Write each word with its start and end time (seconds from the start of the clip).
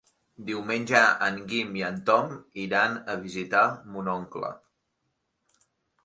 Diumenge 0.45 0.99
en 1.25 1.35
Guim 1.49 1.75
i 1.79 1.83
en 1.89 1.99
Tom 2.07 2.31
iran 2.61 2.95
a 3.15 3.17
visitar 3.25 3.61
mon 3.97 4.09
oncle. 4.15 4.51